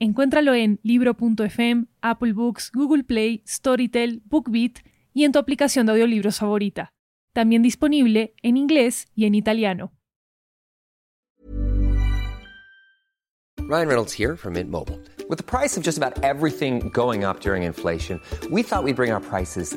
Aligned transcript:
Encuéntralo 0.00 0.54
en 0.54 0.78
libro.fm, 0.84 1.86
Apple 2.02 2.32
Books, 2.32 2.70
Google 2.72 3.02
Play, 3.02 3.42
Storytel, 3.44 4.22
BookBeat 4.26 4.78
y 5.12 5.24
en 5.24 5.32
tu 5.32 5.40
aplicación 5.40 5.86
de 5.86 5.92
audiolibros 5.92 6.38
favorita. 6.38 6.92
También 7.32 7.62
disponible 7.62 8.34
en 8.42 8.56
inglés 8.56 9.08
y 9.16 9.26
en 9.26 9.34
italiano. 9.34 9.92
Ryan 13.68 13.88
Reynolds 13.88 14.12
here 14.12 14.36
from 14.36 14.54
Mint 14.54 14.70
Mobile. 14.70 14.98
With 15.28 15.36
the 15.36 15.44
price 15.44 15.76
of 15.76 15.82
just 15.82 15.98
about 15.98 16.22
everything 16.22 16.90
going 16.94 17.24
up 17.24 17.40
during 17.40 17.64
inflation, 17.64 18.20
we 18.50 18.62
thought 18.62 18.84
we'd 18.84 18.96
bring 18.96 19.12
our 19.12 19.20
prices 19.20 19.76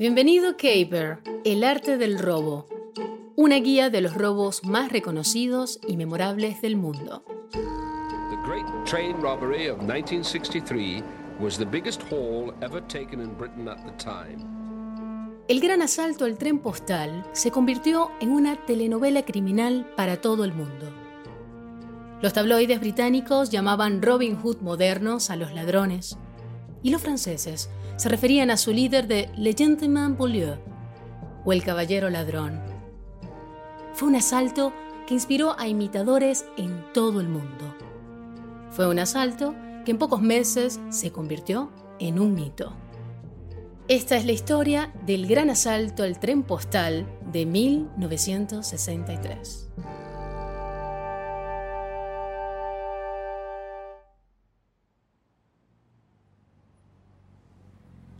Bienvenido 0.00 0.56
Caper, 0.56 1.18
el 1.44 1.62
arte 1.62 1.98
del 1.98 2.18
robo. 2.18 2.66
Una 3.36 3.56
guía 3.56 3.90
de 3.90 4.00
los 4.00 4.14
robos 4.14 4.64
más 4.64 4.90
reconocidos 4.90 5.78
y 5.86 5.98
memorables 5.98 6.62
del 6.62 6.78
mundo. 6.78 7.22
The 7.52 8.38
Great 8.48 8.64
Train 8.86 9.20
Robbery 9.20 9.68
of 9.68 9.76
1963 9.82 11.02
was 11.38 11.58
the 11.58 11.66
biggest 11.66 12.00
haul 12.10 12.54
ever 12.62 12.80
taken 12.86 13.20
in 13.20 13.36
Britain 13.36 13.68
at 13.68 13.76
the 13.84 13.92
time. 14.02 14.42
El 15.48 15.60
gran 15.60 15.82
asalto 15.82 16.24
al 16.24 16.38
tren 16.38 16.60
postal 16.60 17.28
se 17.32 17.50
convirtió 17.50 18.10
en 18.22 18.30
una 18.30 18.56
telenovela 18.56 19.22
criminal 19.26 19.84
para 19.98 20.18
todo 20.18 20.44
el 20.44 20.54
mundo. 20.54 20.86
Los 22.22 22.32
tabloides 22.32 22.80
británicos 22.80 23.50
llamaban 23.50 24.00
Robin 24.00 24.36
Hood 24.36 24.62
modernos 24.62 25.28
a 25.28 25.36
los 25.36 25.52
ladrones, 25.52 26.16
y 26.82 26.90
los 26.90 27.02
franceses 27.02 27.68
se 27.96 28.08
referían 28.08 28.50
a 28.50 28.56
su 28.56 28.72
líder 28.72 29.06
de 29.06 29.30
Le 29.36 29.52
Gentleman 29.52 30.16
Beaulieu, 30.16 30.56
o 31.44 31.52
el 31.52 31.62
caballero 31.62 32.10
ladrón. 32.10 32.60
Fue 33.94 34.08
un 34.08 34.16
asalto 34.16 34.72
que 35.06 35.14
inspiró 35.14 35.56
a 35.58 35.68
imitadores 35.68 36.44
en 36.56 36.84
todo 36.92 37.20
el 37.20 37.28
mundo. 37.28 37.76
Fue 38.70 38.88
un 38.88 38.98
asalto 38.98 39.54
que 39.84 39.90
en 39.90 39.98
pocos 39.98 40.22
meses 40.22 40.80
se 40.90 41.12
convirtió 41.12 41.70
en 41.98 42.18
un 42.18 42.32
mito. 42.34 42.72
Esta 43.88 44.16
es 44.16 44.24
la 44.24 44.32
historia 44.32 44.90
del 45.04 45.26
gran 45.26 45.50
asalto 45.50 46.04
al 46.04 46.18
tren 46.20 46.44
postal 46.44 47.06
de 47.32 47.44
1963. 47.44 49.68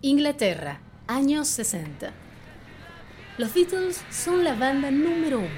Inglaterra, 0.02 0.80
años 1.08 1.46
60. 1.48 2.10
Los 3.36 3.52
Beatles 3.52 4.02
son 4.10 4.44
la 4.44 4.54
banda 4.54 4.90
número 4.90 5.40
uno. 5.40 5.48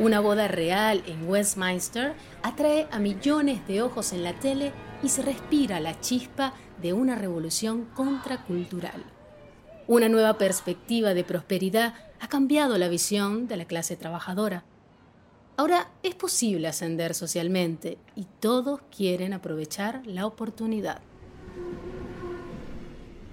Una 0.00 0.18
boda 0.18 0.48
real 0.48 1.04
en 1.06 1.28
Westminster 1.28 2.14
atrae 2.42 2.88
a 2.90 2.98
millones 2.98 3.64
de 3.68 3.82
ojos 3.82 4.12
en 4.12 4.24
la 4.24 4.32
tele 4.32 4.72
y 5.00 5.10
se 5.10 5.22
respira 5.22 5.78
la 5.78 6.00
chispa 6.00 6.54
de 6.82 6.92
una 6.92 7.14
revolución 7.14 7.84
contracultural. 7.94 9.04
Una 9.86 10.08
nueva 10.08 10.38
perspectiva 10.38 11.14
de 11.14 11.22
prosperidad 11.22 11.94
ha 12.18 12.26
cambiado 12.26 12.78
la 12.78 12.88
visión 12.88 13.46
de 13.46 13.58
la 13.58 13.64
clase 13.66 13.96
trabajadora. 13.96 14.64
Ahora 15.56 15.92
es 16.02 16.16
posible 16.16 16.66
ascender 16.66 17.14
socialmente 17.14 17.96
y 18.16 18.26
todos 18.40 18.80
quieren 18.90 19.34
aprovechar 19.34 20.04
la 20.04 20.26
oportunidad. 20.26 21.00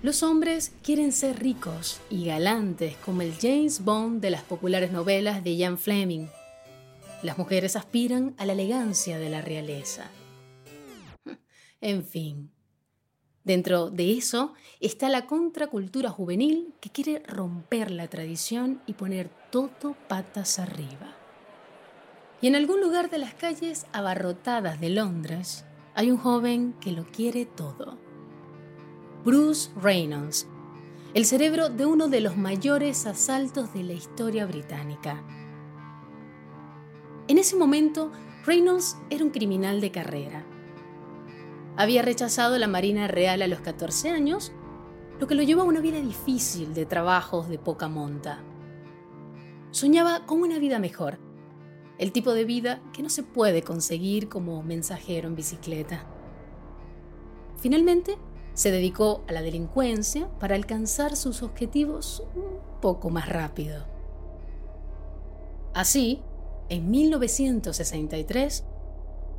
Los 0.06 0.22
hombres 0.22 0.72
quieren 0.84 1.12
ser 1.12 1.40
ricos 1.40 2.00
y 2.12 2.26
galantes 2.26 2.96
como 2.98 3.24
el 3.24 3.34
James 3.42 3.84
Bond 3.84 4.22
de 4.22 4.30
las 4.30 4.44
populares 4.44 4.92
novelas 4.92 5.44
de 5.44 5.56
Ian 5.56 5.80
Fleming. 5.80 6.28
Las 7.24 7.40
mujeres 7.40 7.76
aspiran 7.76 8.36
a 8.38 8.46
la 8.46 8.54
elegancia 8.54 9.18
de 9.18 9.32
la 9.32 9.42
realeza. 9.42 10.12
En 11.82 12.06
fin, 12.06 12.52
dentro 13.44 13.90
de 13.90 14.16
eso 14.16 14.54
está 14.80 15.10
la 15.10 15.26
contracultura 15.26 16.12
juvenil 16.12 16.76
que 16.82 16.92
quiere 16.92 17.24
romper 17.26 17.90
la 17.90 18.08
tradición 18.08 18.84
y 18.86 18.94
poner 18.94 19.32
todo 19.50 19.96
patas 20.08 20.60
arriba. 20.60 21.16
Y 22.42 22.46
en 22.48 22.56
algún 22.56 22.80
lugar 22.80 23.10
de 23.10 23.18
las 23.18 23.34
calles 23.34 23.88
abarrotadas 23.92 24.80
de 24.80 24.90
Londres 24.90 25.66
hay 25.96 26.12
un 26.12 26.18
joven 26.18 26.76
que 26.80 26.92
lo 26.92 27.06
quiere 27.06 27.48
todo 27.48 28.05
Bruce 29.26 29.72
Reynolds, 29.82 30.46
el 31.16 31.26
cerebro 31.26 31.70
de 31.70 31.88
uno 31.88 32.10
de 32.10 32.22
los 32.22 32.38
mayores 32.38 33.08
asaltos 33.08 33.74
de 33.74 33.82
la 33.82 33.94
historia 33.94 34.46
británica. 34.46 35.24
En 37.28 37.40
ese 37.40 37.56
momento, 37.56 38.12
Reynolds 38.46 38.96
era 39.10 39.24
un 39.24 39.32
criminal 39.32 39.82
de 39.82 39.90
carrera. 39.90 40.46
Había 41.76 42.04
rechazado 42.04 42.60
la 42.60 42.68
Marina 42.68 43.08
Real 43.08 43.42
a 43.42 43.48
los 43.48 43.62
14 43.62 44.12
años, 44.12 44.52
lo 45.20 45.26
que 45.26 45.34
lo 45.34 45.42
llevó 45.42 45.62
a 45.62 45.66
una 45.66 45.80
vida 45.80 46.00
difícil 46.02 46.76
de 46.76 46.86
trabajos 46.86 47.50
de 47.50 47.58
poca 47.58 47.88
monta. 47.88 48.44
Soñaba 49.72 50.28
con 50.28 50.44
una 50.44 50.60
vida 50.60 50.78
mejor, 50.78 51.18
el 51.98 52.12
tipo 52.12 52.36
de 52.36 52.46
vida 52.46 52.80
que 52.94 53.02
no 53.02 53.10
se 53.10 53.24
puede 53.24 53.64
conseguir 53.64 54.30
como 54.30 54.62
mensajero 54.62 55.28
en 55.28 55.36
bicicleta. 55.36 56.06
Finalmente, 57.58 58.20
se 58.56 58.72
dedicó 58.72 59.24
a 59.28 59.34
la 59.34 59.44
delincuencia 59.44 60.28
para 60.40 60.56
alcanzar 60.56 61.16
sus 61.16 61.44
objetivos 61.44 62.24
un 62.36 62.82
poco 62.82 63.12
más 63.12 63.30
rápido. 63.30 63.86
Así, 65.74 66.24
en 66.70 66.90
1963, 66.90 68.64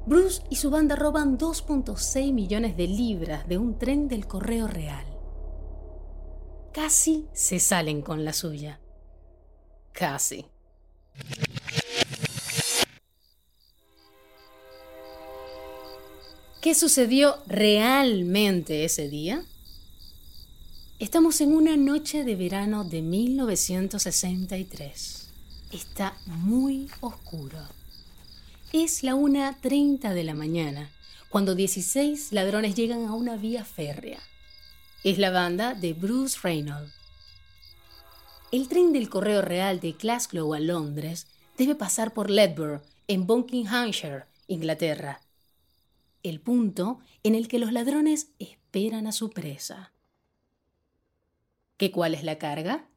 Bruce 0.06 0.42
y 0.50 0.56
su 0.56 0.70
banda 0.70 0.94
roban 0.94 1.38
2.6 1.38 2.32
millones 2.32 2.76
de 2.76 2.86
libras 2.86 3.48
de 3.48 3.58
un 3.58 3.78
tren 3.78 4.06
del 4.06 4.26
Correo 4.28 4.68
Real. 4.68 5.06
Casi 6.72 7.26
se 7.32 7.58
salen 7.58 8.02
con 8.02 8.24
la 8.24 8.32
suya. 8.32 8.80
Casi. 9.92 10.46
¿Qué 16.66 16.74
sucedió 16.74 17.38
realmente 17.46 18.84
ese 18.84 19.08
día? 19.08 19.44
Estamos 20.98 21.40
en 21.40 21.54
una 21.54 21.76
noche 21.76 22.24
de 22.24 22.34
verano 22.34 22.82
de 22.82 23.02
1963. 23.02 25.28
Está 25.70 26.18
muy 26.26 26.88
oscuro. 27.00 27.60
Es 28.72 29.04
la 29.04 29.14
1.30 29.14 30.12
de 30.12 30.24
la 30.24 30.34
mañana, 30.34 30.90
cuando 31.28 31.54
16 31.54 32.32
ladrones 32.32 32.74
llegan 32.74 33.04
a 33.04 33.14
una 33.14 33.36
vía 33.36 33.64
férrea. 33.64 34.18
Es 35.04 35.18
la 35.18 35.30
banda 35.30 35.72
de 35.72 35.92
Bruce 35.92 36.36
Reynolds. 36.42 36.92
El 38.50 38.66
tren 38.66 38.92
del 38.92 39.08
Correo 39.08 39.40
Real 39.40 39.78
de 39.78 39.92
Glasgow 39.92 40.52
a 40.52 40.58
Londres 40.58 41.28
debe 41.56 41.76
pasar 41.76 42.12
por 42.12 42.28
Ledbury, 42.28 42.80
en 43.06 43.24
Buckinghamshire, 43.24 44.24
Inglaterra 44.48 45.20
el 46.28 46.40
punto 46.40 46.98
en 47.22 47.34
el 47.34 47.48
que 47.48 47.58
los 47.58 47.72
ladrones 47.72 48.32
esperan 48.38 49.06
a 49.06 49.12
su 49.12 49.30
presa. 49.30 49.92
¿Qué 51.76 51.90
cuál 51.90 52.14
es 52.14 52.24
la 52.24 52.38
carga? 52.38 52.88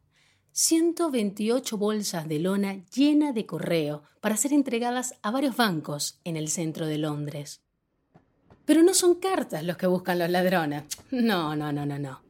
128 0.52 1.78
bolsas 1.78 2.28
de 2.28 2.40
lona 2.40 2.84
llena 2.94 3.34
de 3.34 3.46
correo 3.46 4.04
para 4.20 4.38
ser 4.38 4.54
entregadas 4.54 5.16
a 5.22 5.32
varios 5.32 5.56
bancos 5.56 6.20
en 6.24 6.36
el 6.36 6.50
centro 6.50 6.88
de 6.88 6.98
Londres. 6.98 7.62
Pero 8.66 8.84
no 8.84 8.94
son 8.94 9.16
cartas 9.16 9.64
los 9.64 9.78
que 9.78 9.88
buscan 9.88 10.20
los 10.20 10.30
ladrones. 10.30 10.84
No, 11.12 11.56
no, 11.56 11.72
no, 11.72 11.86
no, 11.86 11.98
no. 11.98 12.22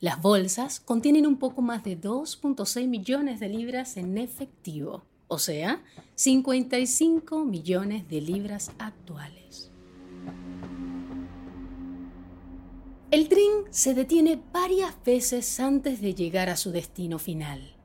Las 0.00 0.20
bolsas 0.20 0.80
contienen 0.80 1.26
un 1.26 1.38
poco 1.38 1.62
más 1.62 1.84
de 1.84 2.00
2.6 2.00 2.88
millones 2.88 3.40
de 3.40 3.48
libras 3.48 3.96
en 3.96 4.18
efectivo, 4.18 5.04
o 5.28 5.38
sea, 5.38 5.82
55 6.16 7.44
millones 7.44 8.08
de 8.08 8.20
libras 8.20 8.72
actuales. 8.78 9.70
El 13.10 13.28
tren 13.28 13.64
se 13.70 13.94
detiene 13.94 14.42
varias 14.52 14.94
veces 15.04 15.60
antes 15.60 16.00
de 16.00 16.14
llegar 16.14 16.48
a 16.48 16.56
su 16.56 16.72
destino 16.72 17.18
final. 17.18 17.76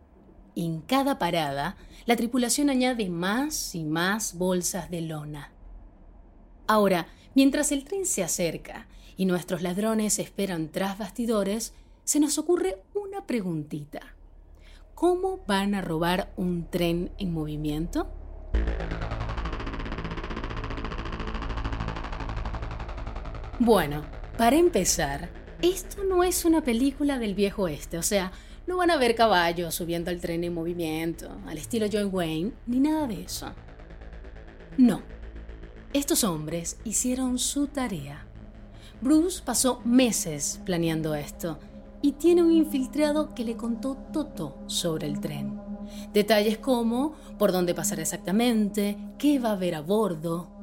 En 0.56 0.82
cada 0.82 1.20
parada, 1.20 1.78
la 2.06 2.16
tripulación 2.16 2.70
añade 2.70 3.10
más 3.10 3.76
y 3.76 3.84
más 3.84 4.38
bolsas 4.38 4.90
de 4.90 5.02
lona. 5.02 5.52
Ahora, 6.68 7.08
mientras 7.36 7.72
el 7.72 7.84
tren 7.84 8.06
se 8.06 8.24
acerca 8.24 8.88
y 9.18 9.26
nuestros 9.26 9.62
ladrones 9.62 10.18
esperan 10.18 10.70
tras 10.70 10.98
bastidores, 10.98 11.74
se 12.04 12.20
nos 12.20 12.38
ocurre 12.38 12.82
una 12.96 13.28
preguntita. 13.28 14.16
¿Cómo 14.96 15.42
van 15.46 15.76
a 15.76 15.82
robar 15.82 16.34
un 16.38 16.70
tren 16.70 17.12
en 17.20 17.32
movimiento? 17.32 18.12
Bueno, 23.60 24.04
para 24.40 24.56
empezar, 24.56 25.30
esto 25.62 26.06
no 26.06 26.24
es 26.24 26.46
una 26.46 26.64
película 26.64 27.20
del 27.20 27.36
viejo 27.36 27.64
oeste, 27.64 27.98
o 27.98 28.02
sea, 28.02 28.32
no 28.68 28.78
van 28.78 28.90
a 28.90 28.96
ver 28.96 29.14
caballos 29.14 29.76
subiendo 29.76 30.12
al 30.12 30.22
tren 30.22 30.46
en 30.46 30.54
movimiento, 30.54 31.30
al 31.46 31.58
estilo 31.58 31.88
John 31.92 32.08
Wayne, 32.10 32.54
ni 32.66 32.80
nada 32.80 33.06
de 33.06 33.24
eso. 33.24 33.52
No, 34.78 35.02
estos 35.92 36.24
hombres 36.24 36.78
hicieron 36.86 37.38
su 37.38 37.68
tarea. 37.68 38.26
Bruce 39.02 39.42
pasó 39.44 39.82
meses 39.84 40.62
planeando 40.64 41.16
esto 41.16 41.60
y 42.02 42.14
tiene 42.14 42.42
un 42.42 42.54
infiltrado 42.54 43.36
que 43.36 43.44
le 43.44 43.58
contó 43.58 43.98
todo 44.14 44.64
sobre 44.68 45.08
el 45.08 45.20
tren. 45.20 45.60
Detalles 46.14 46.60
como 46.60 47.12
por 47.38 47.52
dónde 47.52 47.76
pasar 47.76 48.00
exactamente, 48.00 48.98
qué 49.18 49.38
va 49.38 49.50
a 49.50 49.54
haber 49.54 49.76
a 49.76 49.82
bordo, 49.82 50.59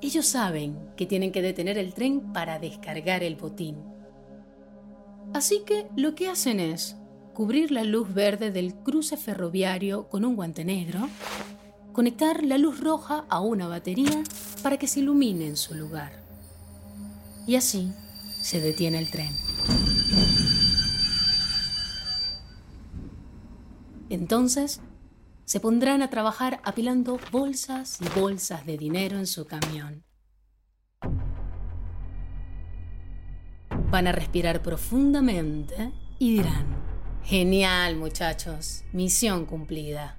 ellos 0.00 0.26
saben 0.26 0.78
que 0.96 1.06
tienen 1.06 1.32
que 1.32 1.42
detener 1.42 1.78
el 1.78 1.92
tren 1.92 2.32
para 2.32 2.58
descargar 2.58 3.22
el 3.22 3.36
botín. 3.36 3.76
Así 5.34 5.62
que 5.66 5.86
lo 5.96 6.14
que 6.14 6.28
hacen 6.28 6.60
es 6.60 6.96
cubrir 7.34 7.70
la 7.70 7.84
luz 7.84 8.12
verde 8.12 8.50
del 8.50 8.74
cruce 8.74 9.16
ferroviario 9.16 10.08
con 10.08 10.24
un 10.24 10.36
guante 10.36 10.64
negro, 10.64 11.08
conectar 11.92 12.44
la 12.44 12.58
luz 12.58 12.80
roja 12.80 13.26
a 13.28 13.40
una 13.40 13.68
batería 13.68 14.22
para 14.62 14.76
que 14.76 14.86
se 14.86 15.00
ilumine 15.00 15.46
en 15.46 15.56
su 15.56 15.74
lugar. 15.74 16.24
Y 17.46 17.56
así 17.56 17.92
se 18.40 18.60
detiene 18.60 18.98
el 18.98 19.10
tren. 19.10 19.30
Entonces 24.10 24.80
se 25.48 25.60
pondrán 25.60 26.02
a 26.02 26.10
trabajar 26.10 26.60
apilando 26.62 27.18
bolsas 27.32 28.02
y 28.02 28.20
bolsas 28.20 28.66
de 28.66 28.76
dinero 28.76 29.16
en 29.16 29.26
su 29.26 29.46
camión. 29.46 30.04
Van 33.90 34.06
a 34.06 34.12
respirar 34.12 34.60
profundamente 34.60 35.90
y 36.18 36.34
dirán, 36.34 36.66
genial 37.24 37.96
muchachos, 37.96 38.84
misión 38.92 39.46
cumplida. 39.46 40.18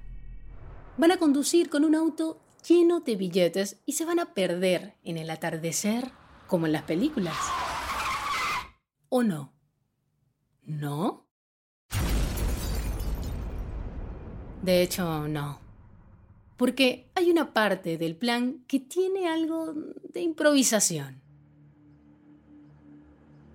Van 0.96 1.12
a 1.12 1.18
conducir 1.18 1.70
con 1.70 1.84
un 1.84 1.94
auto 1.94 2.40
lleno 2.68 2.98
de 2.98 3.14
billetes 3.14 3.80
y 3.86 3.92
se 3.92 4.04
van 4.04 4.18
a 4.18 4.34
perder 4.34 4.96
en 5.04 5.16
el 5.16 5.30
atardecer 5.30 6.10
como 6.48 6.66
en 6.66 6.72
las 6.72 6.82
películas. 6.82 7.36
¿O 9.08 9.22
no? 9.22 9.54
¿No? 10.64 11.29
De 14.62 14.82
hecho, 14.82 15.26
no. 15.28 15.58
Porque 16.56 17.06
hay 17.14 17.30
una 17.30 17.52
parte 17.54 17.96
del 17.96 18.16
plan 18.16 18.62
que 18.66 18.80
tiene 18.80 19.28
algo 19.28 19.74
de 20.12 20.20
improvisación. 20.20 21.20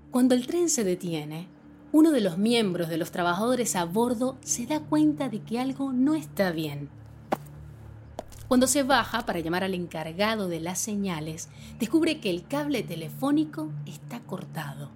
Cuando 0.09 0.33
el 0.33 0.47
tren 0.47 0.69
se 0.69 0.83
detiene, 0.83 1.47
uno 1.91 2.11
de 2.11 2.21
los 2.21 2.37
miembros 2.37 2.89
de 2.89 2.97
los 2.97 3.11
trabajadores 3.11 3.75
a 3.75 3.85
bordo 3.85 4.37
se 4.41 4.65
da 4.65 4.79
cuenta 4.79 5.29
de 5.29 5.41
que 5.41 5.59
algo 5.59 5.93
no 5.93 6.15
está 6.15 6.51
bien. 6.51 6.89
Cuando 8.47 8.67
se 8.67 8.83
baja 8.83 9.25
para 9.25 9.39
llamar 9.39 9.63
al 9.63 9.73
encargado 9.73 10.47
de 10.47 10.59
las 10.59 10.79
señales, 10.79 11.49
descubre 11.79 12.19
que 12.19 12.29
el 12.29 12.47
cable 12.47 12.83
telefónico 12.83 13.71
está 13.85 14.19
cortado. 14.21 14.89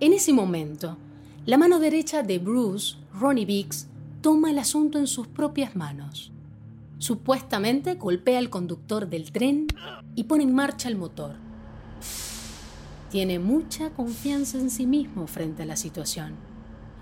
En 0.00 0.12
ese 0.12 0.32
momento, 0.32 0.98
la 1.46 1.58
mano 1.58 1.78
derecha 1.78 2.22
de 2.22 2.38
Bruce, 2.38 2.96
Ronnie 3.12 3.44
Biggs, 3.44 3.88
toma 4.22 4.50
el 4.50 4.58
asunto 4.60 4.98
en 4.98 5.08
sus 5.08 5.26
propias 5.26 5.74
manos. 5.74 6.30
Supuestamente 6.98 7.96
golpea 7.96 8.38
al 8.38 8.50
conductor 8.50 9.08
del 9.08 9.32
tren 9.32 9.66
y 10.14 10.24
pone 10.24 10.44
en 10.44 10.54
marcha 10.54 10.88
el 10.88 10.96
motor. 10.96 11.34
Tiene 13.10 13.40
mucha 13.40 13.90
confianza 13.90 14.58
en 14.58 14.70
sí 14.70 14.86
mismo 14.86 15.26
frente 15.26 15.64
a 15.64 15.66
la 15.66 15.74
situación. 15.74 16.36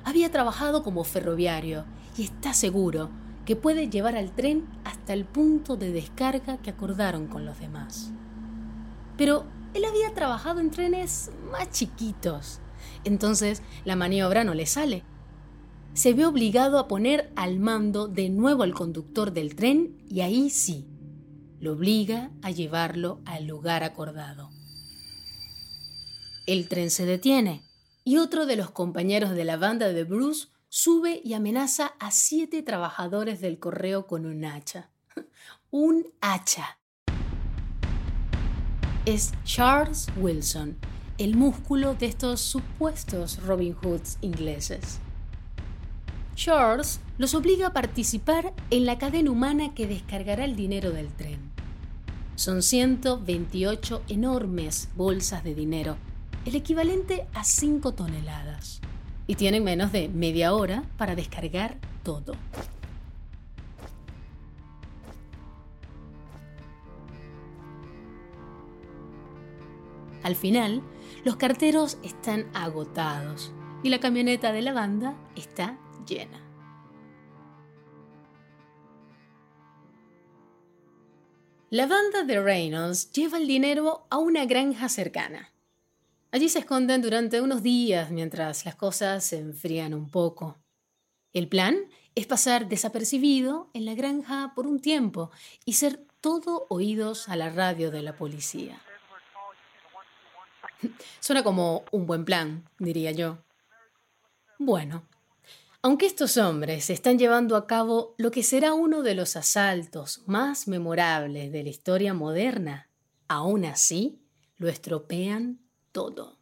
Había 0.03 0.33
trabajado 0.33 0.83
como 0.83 1.05
ferroviario 1.05 1.85
y 2.17 2.23
está 2.23 2.55
seguro 2.55 3.11
que 3.45 3.55
puede 3.55 3.91
llevar 3.91 4.17
al 4.17 4.33
tren 4.33 4.67
hasta 4.85 5.13
el 5.13 5.27
punto 5.27 5.77
de 5.77 5.93
descarga 5.93 6.57
que 6.57 6.71
acordaron 6.71 7.27
con 7.27 7.45
los 7.45 7.61
demás. 7.61 8.11
Pero 9.19 9.45
él 9.75 9.85
había 9.85 10.15
trabajado 10.15 10.61
en 10.61 10.71
trenes 10.71 11.31
más 11.53 11.71
chiquitos, 11.71 12.61
entonces 13.05 13.63
la 13.85 13.95
maniobra 13.95 14.43
no 14.43 14.55
le 14.55 14.65
sale 14.65 15.05
se 15.95 16.15
ve 16.15 16.25
obligado 16.25 16.79
a 16.79 16.89
poner 16.89 17.33
al 17.37 17.59
mando 17.59 18.09
de 18.09 18.29
nuevo 18.29 18.63
al 18.63 18.75
conductor 18.75 19.33
del 19.33 19.55
tren 19.55 19.97
y 20.09 20.21
ahí 20.21 20.51
sí, 20.51 20.87
lo 21.59 21.73
obliga 21.73 22.31
a 22.43 22.51
llevarlo 22.51 23.21
al 23.27 23.47
lugar 23.47 23.83
acordado. 23.83 24.51
El 26.47 26.69
tren 26.69 26.91
se 26.91 27.07
detiene 27.07 27.63
y 28.05 28.17
otro 28.17 28.47
de 28.47 28.57
los 28.57 28.71
compañeros 28.71 29.31
de 29.31 29.45
la 29.45 29.57
banda 29.57 29.89
de 29.89 30.05
Bruce 30.05 30.49
sube 30.69 31.21
y 31.23 31.35
amenaza 31.35 31.93
a 31.99 32.11
siete 32.11 32.63
trabajadores 32.63 33.41
del 33.41 33.59
correo 33.59 34.07
con 34.07 34.25
un 34.25 34.45
hacha. 34.45 34.91
un 35.71 36.07
hacha. 36.21 36.79
Es 39.05 39.33
Charles 39.45 40.07
Wilson, 40.17 40.79
el 41.19 41.37
músculo 41.37 41.95
de 41.95 42.07
estos 42.07 42.41
supuestos 42.41 43.43
Robin 43.43 43.75
Hoods 43.75 44.19
ingleses. 44.21 45.01
Charles 46.43 47.03
los 47.19 47.35
obliga 47.35 47.67
a 47.67 47.73
participar 47.75 48.55
en 48.71 48.87
la 48.87 48.97
cadena 48.97 49.31
humana 49.31 49.75
que 49.75 49.87
descargará 49.87 50.47
el 50.47 50.57
dinero 50.57 50.91
del 50.91 51.09
tren. 51.09 51.39
Son 52.35 52.63
128 52.63 54.05
enormes 54.09 54.89
bolsas 54.97 55.45
de 55.45 55.55
dinero, 55.55 55.99
el 56.47 56.55
equivalente 56.55 57.27
a 57.35 57.45
5 57.45 57.93
toneladas, 57.93 58.81
y 59.27 59.35
tienen 59.35 59.65
menos 59.65 59.93
de 59.93 60.09
media 60.09 60.55
hora 60.55 60.85
para 60.97 61.15
descargar 61.15 61.77
todo. 62.03 62.33
Al 70.23 70.37
final, 70.37 70.81
los 71.23 71.37
carteros 71.37 71.99
están 72.03 72.47
agotados 72.55 73.53
y 73.83 73.91
la 73.91 74.01
camioneta 74.01 74.53
de 74.53 74.63
la 74.63 74.73
banda 74.73 75.15
está 75.37 75.77
llena. 76.07 76.51
La 81.71 81.87
banda 81.87 82.25
de 82.25 82.43
Reynolds 82.43 83.13
lleva 83.13 83.39
el 83.39 83.47
dinero 83.47 84.07
a 84.11 84.19
una 84.19 84.45
granja 84.45 84.89
cercana. 84.89 85.53
Allí 86.33 86.49
se 86.49 86.61
esconden 86.61 87.01
durante 87.01 87.41
unos 87.41 87.63
días 87.63 88.11
mientras 88.11 88.65
las 88.65 88.75
cosas 88.75 89.25
se 89.25 89.39
enfrían 89.39 89.95
un 89.95 90.11
poco. 90.11 90.59
El 91.33 91.49
plan 91.49 91.77
es 92.17 92.27
pasar 92.27 92.69
desapercibido 92.69 93.71
en 93.73 93.85
la 93.85 93.95
granja 93.95 94.53
por 94.57 94.67
un 94.67 94.81
tiempo 94.81 95.31
y 95.65 95.75
ser 95.75 96.05
todo 96.21 96.67
oídos 96.71 97.29
a 97.29 97.37
la 97.37 97.51
radio 97.51 97.93
de 97.93 98.03
la 98.03 98.17
policía. 98.17 98.81
Suena 101.21 101.45
como 101.45 101.85
un 101.93 102.07
buen 102.07 102.25
plan, 102.25 102.69
diría 102.79 103.13
yo. 103.13 103.39
Bueno, 104.59 105.05
aunque 105.83 106.07
estos 106.07 106.37
hombres 106.37 106.91
están 106.91 107.19
llevando 107.19 107.57
a 107.57 107.67
cabo 107.67 108.15
lo 108.19 108.31
que 108.31 108.43
será 108.43 108.75
uno 108.75 109.03
de 109.03 109.15
los 109.15 109.37
asaltos 109.37 110.23
más 110.27 110.69
memorables 110.69 111.53
de 111.53 111.63
la 111.63 111.71
historia 111.71 112.13
moderna, 112.13 112.91
aún 113.29 113.65
así 113.65 114.21
lo 114.59 114.69
estropean 114.69 115.61
todo. 115.93 116.39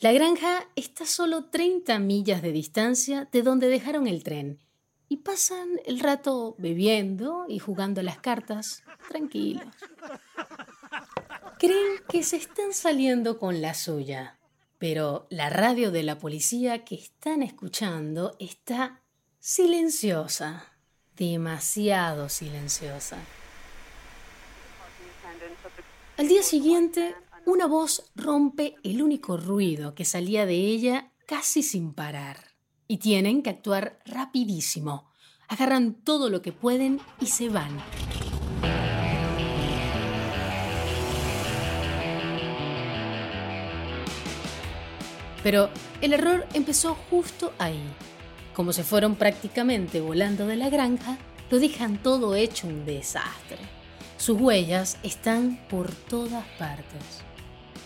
La 0.00 0.12
granja 0.12 0.68
está 0.76 1.04
a 1.04 1.08
solo 1.08 1.46
30 1.46 1.98
millas 1.98 2.40
de 2.40 2.52
distancia 2.52 3.28
de 3.30 3.42
donde 3.42 3.68
dejaron 3.68 4.06
el 4.06 4.22
tren 4.22 4.58
y 5.08 5.18
pasan 5.18 5.80
el 5.84 6.00
rato 6.00 6.54
bebiendo 6.58 7.44
y 7.48 7.58
jugando 7.58 8.00
las 8.02 8.18
cartas 8.18 8.82
tranquilos. 9.08 9.66
Creen 11.58 12.02
que 12.08 12.22
se 12.22 12.36
están 12.36 12.72
saliendo 12.72 13.38
con 13.38 13.60
la 13.60 13.74
suya, 13.74 14.37
Pero 14.78 15.26
la 15.30 15.50
radio 15.50 15.90
de 15.90 16.04
la 16.04 16.18
policía 16.18 16.84
que 16.84 16.94
están 16.94 17.42
escuchando 17.42 18.36
está 18.38 19.02
silenciosa, 19.40 20.72
demasiado 21.16 22.28
silenciosa. 22.28 23.18
Al 26.16 26.28
día 26.28 26.42
siguiente, 26.42 27.14
una 27.46 27.66
voz 27.66 28.10
rompe 28.14 28.76
el 28.82 29.02
único 29.02 29.36
ruido 29.36 29.94
que 29.94 30.04
salía 30.04 30.46
de 30.46 30.56
ella 30.56 31.12
casi 31.26 31.62
sin 31.62 31.92
parar. 31.92 32.38
Y 32.86 32.98
tienen 32.98 33.42
que 33.42 33.50
actuar 33.50 34.00
rapidísimo. 34.04 35.10
Agarran 35.46 35.94
todo 35.94 36.30
lo 36.30 36.42
que 36.42 36.52
pueden 36.52 37.00
y 37.20 37.26
se 37.26 37.48
van. 37.48 37.78
Pero 45.48 45.70
el 46.02 46.12
error 46.12 46.46
empezó 46.52 46.94
justo 47.08 47.54
ahí. 47.58 47.80
Como 48.52 48.74
se 48.74 48.84
fueron 48.84 49.14
prácticamente 49.14 49.98
volando 50.02 50.46
de 50.46 50.56
la 50.56 50.68
granja, 50.68 51.16
lo 51.48 51.58
dejan 51.58 52.02
todo 52.02 52.34
hecho 52.34 52.66
un 52.66 52.84
desastre. 52.84 53.56
Sus 54.18 54.38
huellas 54.38 54.98
están 55.02 55.58
por 55.70 55.90
todas 55.90 56.44
partes. 56.58 57.22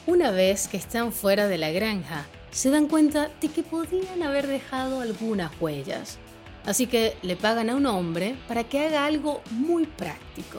Una 0.08 0.32
vez 0.32 0.66
que 0.66 0.76
están 0.76 1.12
fuera 1.12 1.46
de 1.46 1.56
la 1.56 1.70
granja, 1.70 2.26
se 2.50 2.70
dan 2.70 2.88
cuenta 2.88 3.30
de 3.40 3.46
que 3.46 3.62
podían 3.62 4.24
haber 4.24 4.48
dejado 4.48 5.00
algunas 5.00 5.52
huellas. 5.60 6.18
Así 6.66 6.88
que 6.88 7.16
le 7.22 7.36
pagan 7.36 7.70
a 7.70 7.76
un 7.76 7.86
hombre 7.86 8.34
para 8.48 8.64
que 8.64 8.80
haga 8.80 9.06
algo 9.06 9.40
muy 9.52 9.86
práctico, 9.86 10.58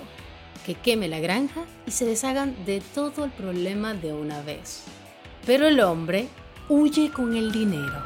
que 0.65 0.75
queme 0.75 1.09
la 1.09 1.19
granja 1.19 1.65
y 1.85 1.91
se 1.91 2.05
deshagan 2.05 2.55
de 2.65 2.79
todo 2.95 3.25
el 3.25 3.31
problema 3.31 3.93
de 3.93 4.13
una 4.13 4.41
vez. 4.41 4.83
Pero 5.45 5.67
el 5.67 5.81
hombre 5.81 6.29
huye 6.69 7.11
con 7.11 7.35
el 7.35 7.51
dinero. 7.51 8.01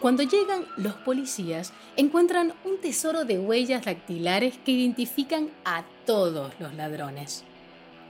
Cuando 0.00 0.22
llegan 0.22 0.66
los 0.76 0.92
policías, 0.96 1.72
encuentran 1.96 2.52
un 2.64 2.78
tesoro 2.78 3.24
de 3.24 3.38
huellas 3.38 3.86
dactilares 3.86 4.58
que 4.58 4.72
identifican 4.72 5.50
a 5.64 5.84
todos 6.04 6.52
los 6.60 6.74
ladrones. 6.74 7.42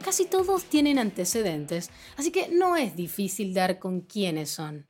Casi 0.03 0.25
todos 0.25 0.65
tienen 0.65 0.99
antecedentes, 0.99 1.91
así 2.17 2.33
que 2.33 2.49
no 2.49 2.77
es 2.77 2.97
difícil 2.97 3.55
dar 3.55 3.79
con 3.79 4.01
quiénes 4.01 4.51
son. 4.51 4.89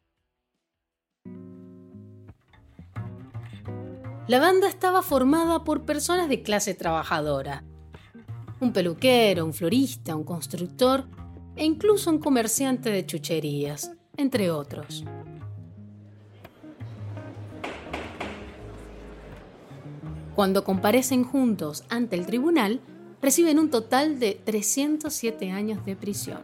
La 4.27 4.41
banda 4.41 4.69
estaba 4.69 5.03
formada 5.03 5.63
por 5.63 5.85
personas 5.85 6.31
de 6.31 6.43
clase 6.43 6.73
trabajadora. 6.73 7.65
Un 8.61 8.73
peluquero, 8.73 9.45
un 9.45 9.53
florista, 9.53 10.17
un 10.17 10.25
constructor 10.25 11.07
e 11.57 11.65
incluso 11.65 12.11
un 12.11 12.19
comerciante 12.19 12.91
de 12.91 13.07
chucherías, 13.07 13.93
entre 14.17 14.51
otros. 14.51 15.05
Cuando 20.35 20.65
comparecen 20.65 21.23
juntos 21.23 21.85
ante 21.89 22.17
el 22.17 22.27
tribunal, 22.27 22.81
reciben 23.23 23.59
un 23.59 23.71
total 23.71 24.19
de 24.19 24.35
307 24.45 25.51
años 25.53 25.85
de 25.87 25.95
prisión. 25.95 26.41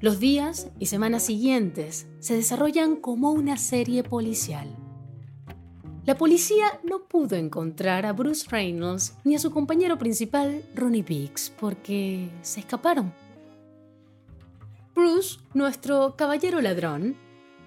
Los 0.00 0.20
días 0.20 0.68
y 0.78 0.86
semanas 0.86 1.22
siguientes 1.22 2.06
se 2.20 2.34
desarrollan 2.34 2.96
como 2.96 3.32
una 3.32 3.56
serie 3.56 4.02
policial. 4.02 4.68
La 6.04 6.16
policía 6.16 6.78
no 6.84 7.08
pudo 7.08 7.34
encontrar 7.34 8.04
a 8.04 8.12
Bruce 8.12 8.46
Reynolds 8.50 9.16
ni 9.24 9.34
a 9.34 9.38
su 9.38 9.50
compañero 9.50 9.98
principal, 9.98 10.62
Ronnie 10.74 11.02
Biggs, 11.02 11.50
porque 11.58 12.28
se 12.42 12.60
escaparon. 12.60 13.12
Bruce, 14.96 15.40
nuestro 15.52 16.16
caballero 16.16 16.62
ladrón, 16.62 17.18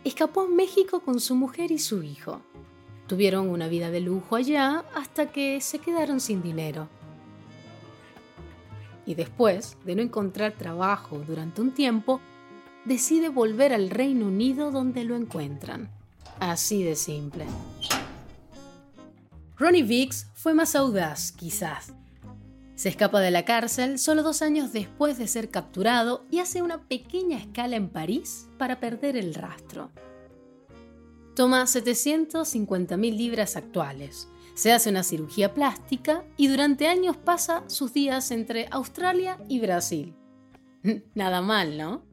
escapó 0.03 0.41
a 0.41 0.47
México 0.47 1.01
con 1.01 1.19
su 1.19 1.35
mujer 1.35 1.71
y 1.71 1.77
su 1.77 2.01
hijo. 2.01 2.41
Tuvieron 3.05 3.49
una 3.49 3.67
vida 3.67 3.91
de 3.91 3.99
lujo 3.99 4.35
allá 4.35 4.83
hasta 4.95 5.31
que 5.31 5.61
se 5.61 5.77
quedaron 5.77 6.21
sin 6.21 6.41
dinero. 6.41 6.89
Y 9.05 9.13
después 9.13 9.77
de 9.85 9.93
no 9.93 10.01
encontrar 10.01 10.53
trabajo 10.53 11.19
durante 11.19 11.61
un 11.61 11.71
tiempo, 11.71 12.19
decide 12.85 13.29
volver 13.29 13.73
al 13.73 13.91
Reino 13.91 14.25
Unido 14.25 14.71
donde 14.71 15.03
lo 15.03 15.15
encuentran. 15.15 15.91
Así 16.39 16.81
de 16.81 16.95
simple. 16.95 17.45
Ronnie 19.55 19.83
Vicks 19.83 20.25
fue 20.33 20.55
más 20.55 20.75
audaz, 20.75 21.31
quizás, 21.31 21.93
se 22.79 22.87
escapa 22.87 23.19
de 23.19 23.29
la 23.29 23.43
cárcel 23.43 23.99
solo 23.99 24.23
dos 24.23 24.41
años 24.41 24.71
después 24.71 25.17
de 25.17 25.27
ser 25.27 25.49
capturado 25.49 26.23
y 26.31 26.39
hace 26.39 26.61
una 26.61 26.87
pequeña 26.87 27.37
escala 27.37 27.75
en 27.75 27.89
París 27.89 28.47
para 28.57 28.79
perder 28.79 29.17
el 29.17 29.33
rastro. 29.33 29.91
Toma 31.35 31.63
750.000 31.63 33.17
libras 33.17 33.57
actuales, 33.57 34.29
se 34.53 34.71
hace 34.71 34.91
una 34.91 35.03
cirugía 35.03 35.53
plástica 35.53 36.23
y 36.37 36.47
durante 36.47 36.87
años 36.87 37.17
pasa 37.17 37.65
sus 37.67 37.91
días 37.91 38.31
entre 38.31 38.69
Australia 38.71 39.37
y 39.49 39.59
Brasil. 39.59 40.15
Nada 41.15 41.41
mal, 41.41 41.77
¿no? 41.77 42.05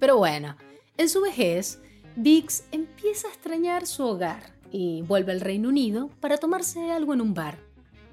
Pero 0.00 0.18
bueno, 0.18 0.56
en 0.96 1.08
su 1.08 1.20
vejez, 1.20 1.80
Biggs 2.16 2.64
empieza 2.72 3.28
a 3.28 3.30
extrañar 3.30 3.86
su 3.86 4.02
hogar 4.02 4.56
y 4.72 5.02
vuelve 5.02 5.30
al 5.30 5.40
Reino 5.40 5.68
Unido 5.68 6.10
para 6.18 6.38
tomarse 6.38 6.90
algo 6.90 7.14
en 7.14 7.20
un 7.20 7.32
bar 7.32 7.71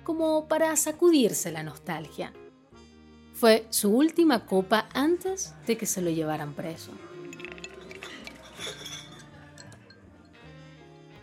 como 0.09 0.47
para 0.47 0.75
sacudirse 0.75 1.51
la 1.51 1.61
nostalgia. 1.61 2.33
Fue 3.35 3.67
su 3.69 3.95
última 3.95 4.47
copa 4.47 4.89
antes 4.95 5.53
de 5.67 5.77
que 5.77 5.85
se 5.85 6.01
lo 6.01 6.09
llevaran 6.09 6.55
preso. 6.55 6.93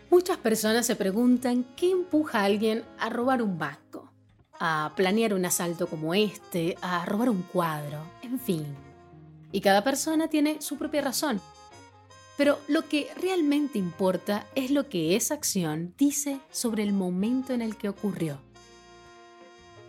Muchas 0.09 0.37
personas 0.39 0.87
se 0.87 0.95
preguntan 0.95 1.67
qué 1.77 1.91
empuja 1.91 2.39
a 2.39 2.45
alguien 2.45 2.85
a 3.01 3.09
robar 3.09 3.43
un 3.43 3.59
banco, 3.59 4.13
a 4.61 4.93
planear 4.95 5.35
un 5.35 5.45
asalto 5.45 5.89
como 5.89 6.15
este, 6.15 6.77
a 6.81 7.05
robar 7.07 7.31
un 7.31 7.43
cuadro, 7.43 7.99
en 8.23 8.39
fin. 8.39 8.67
Y 9.51 9.63
cada 9.63 9.83
persona 9.83 10.29
tiene 10.29 10.63
su 10.63 10.79
propia 10.79 11.01
razón. 11.03 11.41
Pero 12.37 12.61
lo 12.69 12.89
que 12.89 13.09
realmente 13.21 13.81
importa 13.81 14.47
es 14.55 14.71
lo 14.71 14.89
que 14.89 15.17
esa 15.17 15.35
acción 15.35 15.93
dice 15.99 16.39
sobre 16.53 16.85
el 16.85 16.93
momento 16.93 17.53
en 17.53 17.63
el 17.63 17.77
que 17.77 17.89
ocurrió. 17.89 18.46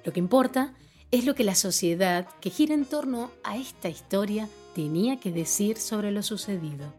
Lo 0.07 0.13
que 0.13 0.21
importa 0.21 0.73
es 1.11 1.25
lo 1.25 1.35
que 1.35 1.43
la 1.43 1.53
sociedad 1.53 2.29
que 2.39 2.49
gira 2.49 2.73
en 2.73 2.85
torno 2.85 3.29
a 3.43 3.57
esta 3.57 3.89
historia 3.89 4.47
tenía 4.73 5.19
que 5.19 5.33
decir 5.33 5.75
sobre 5.75 6.11
lo 6.11 6.23
sucedido. 6.23 6.93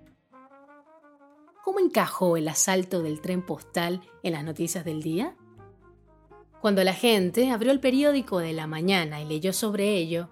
¿Cómo 1.65 1.81
encajó 1.81 2.37
el 2.37 2.47
asalto 2.49 3.03
del 3.03 3.23
tren 3.23 3.41
postal 3.41 4.03
en 4.23 4.35
las 4.35 4.45
noticias 4.45 4.85
del 4.85 5.03
día? 5.03 5.35
Cuando 6.61 6.85
la 6.85 6.93
gente 6.93 7.51
abrió 7.51 7.73
el 7.73 7.81
periódico 7.81 8.41
de 8.41 8.53
la 8.53 8.67
mañana 8.67 9.23
y 9.23 9.25
leyó 9.25 9.55
sobre 9.55 9.97
ello, 9.97 10.29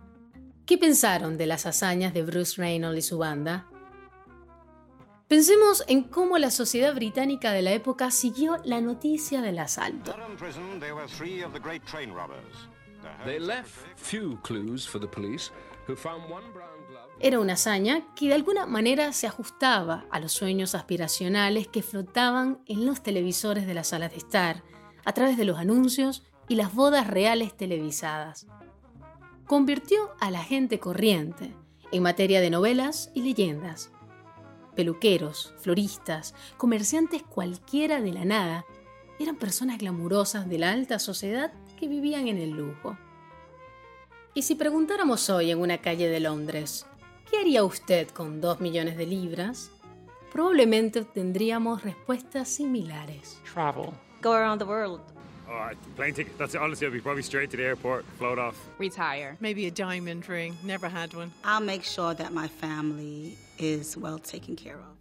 ¿qué 0.67 0.77
pensaron 0.77 1.39
de 1.39 1.47
las 1.47 1.65
hazañas 1.65 2.13
de 2.13 2.25
Bruce 2.25 2.61
Reynolds 2.61 2.99
y 2.99 3.03
su 3.09 3.17
banda? 3.17 3.71
Pensemos 5.29 5.83
en 5.89 6.05
cómo 6.05 6.39
la 6.39 6.53
sociedad 6.53 6.95
británica 6.95 7.51
de 7.51 7.61
la 7.61 7.73
época 7.73 8.13
siguió 8.13 8.59
la 8.65 8.81
noticia 8.81 9.43
del 9.43 9.59
asalto. 9.59 10.15
Era 17.19 17.41
una 17.41 17.53
hazaña 17.55 18.15
que 18.15 18.29
de 18.29 18.35
alguna 18.35 18.67
manera 18.67 19.13
se 19.13 19.27
ajustaba 19.27 20.07
a 20.13 20.21
los 20.21 20.31
sueños 20.31 20.77
aspiracionales 20.77 21.67
que 21.67 21.83
flotaban 21.83 22.61
en 22.67 22.87
los 22.87 23.03
televisores 23.03 23.67
de 23.67 23.75
las 23.75 23.89
salas 23.89 24.13
de 24.13 24.19
estar, 24.19 24.63
a 25.05 25.13
través 25.13 25.37
de 25.37 25.45
los 25.45 25.59
anuncios 25.59 26.23
y 26.49 26.55
las 26.55 26.73
bodas 26.73 27.09
reales 27.09 27.57
televisadas. 27.57 28.47
Convirtió 29.47 30.15
a 30.21 30.31
la 30.31 30.45
gente 30.45 30.79
corriente 30.79 31.53
en 31.91 32.05
materia 32.05 32.41
de 32.41 32.51
novelas 32.51 33.11
y 33.13 33.23
leyendas 33.23 33.91
peluqueros, 34.77 35.55
floristas, 35.59 36.35
comerciantes 36.57 37.23
cualquiera 37.23 38.01
de 38.01 38.13
la 38.13 38.25
nada, 38.25 38.65
eran 39.19 39.37
personas 39.37 39.79
glamurosas 39.79 40.49
de 40.49 40.59
la 40.59 40.71
alta 40.73 40.99
sociedad 40.99 41.53
que 41.81 41.89
vivían 41.89 42.29
en 42.29 42.39
el 42.39 42.51
lujo. 42.51 42.97
Y 44.35 44.43
si 44.43 44.55
preguntáramos 44.55 45.31
hoy 45.31 45.51
en 45.51 45.59
una 45.59 45.79
calle 45.79 46.09
de 46.09 46.21
Londres, 46.21 46.87
¿qué 47.31 47.39
haría 47.39 47.65
usted 47.65 48.09
con 48.09 48.41
dos 48.41 48.61
millones 48.61 48.97
de 48.99 49.07
libras? 49.07 49.71
Probablemente 50.31 51.01
obtendríamos 51.01 51.83
respuestas 51.83 52.49
similares. 52.49 53.41
Travel. 53.53 53.91
Go 54.23 54.35
around 54.35 54.59
the 54.59 54.67
world. 54.67 55.16
Oh, 55.49 55.71
plane 55.95 56.15
ticket. 56.15 56.37
That's 56.39 56.55
it. 56.55 56.61
Honestly, 56.61 56.87
I'll 56.87 56.93
be 56.93 57.01
probably 57.01 57.23
straight 57.23 57.51
to 57.51 57.57
the 57.57 57.65
airport, 57.65 58.05
float 58.19 58.39
off. 58.39 58.57
Retire. 58.79 59.37
Maybe 59.41 59.67
a 59.67 59.71
diamond 59.71 60.29
ring. 60.29 60.57
Never 60.65 60.89
had 60.89 61.15
one. 61.15 61.31
I'll 61.45 61.65
make 61.65 61.85
sure 61.85 62.15
that 62.15 62.33
my 62.33 62.49
family 62.49 63.39
is 63.59 63.97
well 63.97 64.19
taken 64.19 64.57
care 64.57 64.77
of. 64.77 64.97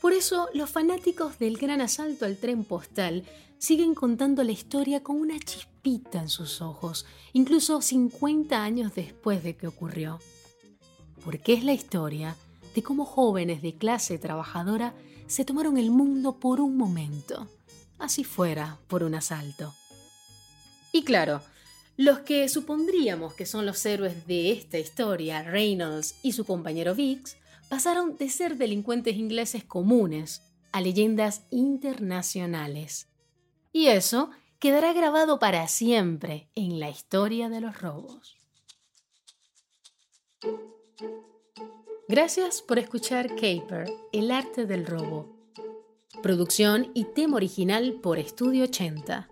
Por 0.00 0.12
eso, 0.12 0.48
los 0.52 0.68
fanáticos 0.68 1.38
del 1.38 1.56
gran 1.56 1.80
asalto 1.80 2.26
al 2.26 2.36
tren 2.36 2.64
postal 2.64 3.24
siguen 3.58 3.94
contando 3.94 4.44
la 4.44 4.52
historia 4.52 5.02
con 5.02 5.16
una 5.16 5.38
chispita 5.38 6.20
en 6.20 6.28
sus 6.28 6.60
ojos, 6.60 7.06
incluso 7.32 7.80
50 7.80 8.62
años 8.62 8.94
después 8.94 9.42
de 9.42 9.56
que 9.56 9.66
ocurrió. 9.66 10.18
Porque 11.24 11.54
es 11.54 11.64
la 11.64 11.72
historia 11.72 12.36
de 12.74 12.82
cómo 12.82 13.06
jóvenes 13.06 13.62
de 13.62 13.76
clase 13.76 14.18
trabajadora 14.18 14.92
se 15.26 15.46
tomaron 15.46 15.78
el 15.78 15.90
mundo 15.90 16.38
por 16.38 16.60
un 16.60 16.76
momento, 16.76 17.48
así 17.98 18.24
fuera 18.24 18.78
por 18.88 19.02
un 19.02 19.14
asalto. 19.14 19.74
Y 20.92 21.04
claro, 21.04 21.42
los 21.96 22.20
que 22.20 22.48
supondríamos 22.48 23.34
que 23.34 23.46
son 23.46 23.66
los 23.66 23.84
héroes 23.86 24.26
de 24.26 24.52
esta 24.52 24.78
historia, 24.78 25.42
Reynolds 25.42 26.16
y 26.22 26.32
su 26.32 26.44
compañero 26.44 26.94
Vix, 26.94 27.36
pasaron 27.68 28.16
de 28.16 28.28
ser 28.28 28.56
delincuentes 28.56 29.16
ingleses 29.16 29.64
comunes 29.64 30.42
a 30.72 30.80
leyendas 30.80 31.42
internacionales. 31.50 33.08
Y 33.72 33.86
eso 33.86 34.30
quedará 34.58 34.92
grabado 34.92 35.38
para 35.38 35.68
siempre 35.68 36.48
en 36.54 36.80
la 36.80 36.90
historia 36.90 37.48
de 37.48 37.60
los 37.60 37.80
robos. 37.80 38.36
Gracias 42.08 42.60
por 42.60 42.78
escuchar 42.78 43.28
Caper, 43.34 43.90
el 44.12 44.30
arte 44.30 44.66
del 44.66 44.86
robo. 44.86 45.33
Producción 46.22 46.90
y 46.94 47.04
tema 47.04 47.36
original 47.36 47.98
por 48.02 48.18
Estudio 48.18 48.64
80. 48.64 49.28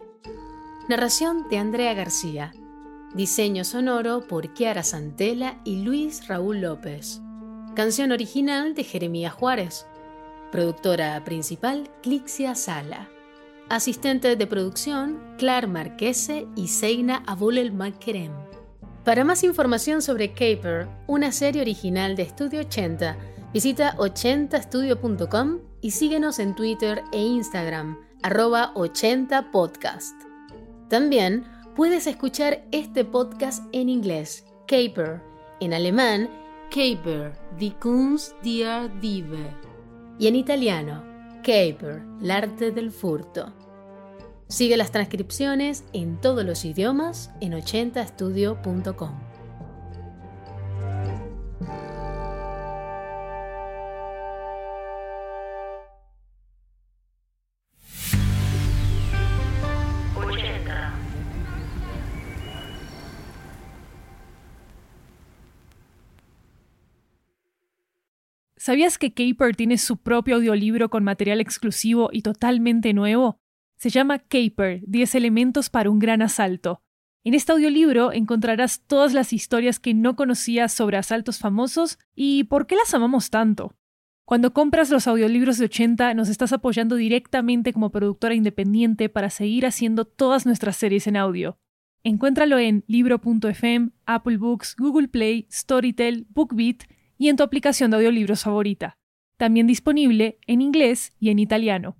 Narración 0.88 1.48
de 1.48 1.58
Andrea 1.58 1.94
García. 1.94 2.52
Diseño 3.14 3.64
sonoro 3.64 4.26
por 4.26 4.52
Kiara 4.52 4.82
Santela 4.82 5.60
y 5.64 5.76
Luis 5.82 6.26
Raúl 6.28 6.60
López. 6.60 7.20
Canción 7.74 8.12
original 8.12 8.74
de 8.74 8.84
Jeremías 8.84 9.32
Juárez. 9.32 9.86
Productora 10.50 11.22
principal, 11.24 11.88
Clixia 12.02 12.54
Sala. 12.54 13.08
Asistente 13.70 14.36
de 14.36 14.46
producción, 14.46 15.22
Clar 15.38 15.68
Marquese 15.68 16.46
y 16.56 16.68
Seina 16.68 17.22
Abulel 17.26 17.72
Makerem. 17.72 18.32
Para 19.04 19.24
más 19.24 19.44
información 19.44 20.02
sobre 20.02 20.32
Caper, 20.32 20.88
una 21.06 21.32
serie 21.32 21.62
original 21.62 22.16
de 22.16 22.24
Estudio 22.24 22.60
80, 22.60 23.16
visita 23.52 23.96
80studio.com 23.96 25.71
y 25.82 25.90
síguenos 25.90 26.38
en 26.38 26.54
Twitter 26.54 27.02
e 27.12 27.20
Instagram, 27.20 27.98
arroba 28.22 28.72
80podcast. 28.74 30.14
También 30.88 31.44
puedes 31.74 32.06
escuchar 32.06 32.64
este 32.70 33.04
podcast 33.04 33.64
en 33.72 33.88
inglés, 33.88 34.46
Caper, 34.66 35.20
en 35.60 35.74
alemán, 35.74 36.30
Caper, 36.70 37.32
die 37.58 37.74
Kunst 37.80 38.32
der 38.42 38.88
Diebe, 39.00 39.50
y 40.18 40.28
en 40.28 40.36
italiano, 40.36 41.02
Caper, 41.42 42.02
el 42.22 42.30
arte 42.30 42.70
del 42.70 42.92
furto. 42.92 43.52
Sigue 44.48 44.76
las 44.76 44.92
transcripciones 44.92 45.82
en 45.92 46.20
todos 46.20 46.44
los 46.44 46.64
idiomas 46.64 47.30
en 47.40 47.54
80estudio.com. 47.54 49.31
¿Sabías 68.64 68.96
que 68.96 69.12
Caper 69.12 69.56
tiene 69.56 69.76
su 69.76 69.96
propio 69.96 70.36
audiolibro 70.36 70.88
con 70.88 71.02
material 71.02 71.40
exclusivo 71.40 72.10
y 72.12 72.22
totalmente 72.22 72.92
nuevo? 72.92 73.40
Se 73.76 73.90
llama 73.90 74.20
Caper, 74.20 74.82
10 74.86 75.16
elementos 75.16 75.68
para 75.68 75.90
un 75.90 75.98
gran 75.98 76.22
asalto. 76.22 76.80
En 77.24 77.34
este 77.34 77.50
audiolibro 77.50 78.12
encontrarás 78.12 78.86
todas 78.86 79.14
las 79.14 79.32
historias 79.32 79.80
que 79.80 79.94
no 79.94 80.14
conocías 80.14 80.72
sobre 80.72 80.96
asaltos 80.96 81.40
famosos 81.40 81.98
y 82.14 82.44
por 82.44 82.68
qué 82.68 82.76
las 82.76 82.94
amamos 82.94 83.30
tanto. 83.30 83.74
Cuando 84.24 84.52
compras 84.52 84.90
los 84.90 85.08
audiolibros 85.08 85.58
de 85.58 85.64
80 85.64 86.14
nos 86.14 86.28
estás 86.28 86.52
apoyando 86.52 86.94
directamente 86.94 87.72
como 87.72 87.90
productora 87.90 88.36
independiente 88.36 89.08
para 89.08 89.30
seguir 89.30 89.66
haciendo 89.66 90.04
todas 90.04 90.46
nuestras 90.46 90.76
series 90.76 91.08
en 91.08 91.16
audio. 91.16 91.58
Encuéntralo 92.04 92.60
en 92.60 92.84
libro.fm, 92.86 93.90
Apple 94.06 94.36
Books, 94.36 94.76
Google 94.78 95.08
Play, 95.08 95.48
Storytel, 95.50 96.28
BookBeat 96.30 96.84
y 97.22 97.28
en 97.28 97.36
tu 97.36 97.44
aplicación 97.44 97.92
de 97.92 97.98
audiolibros 97.98 98.42
favorita. 98.42 98.98
También 99.36 99.68
disponible 99.68 100.40
en 100.48 100.60
inglés 100.60 101.12
y 101.20 101.30
en 101.30 101.38
italiano. 101.38 101.96